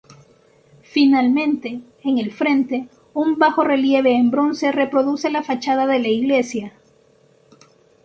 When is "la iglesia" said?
5.99-6.73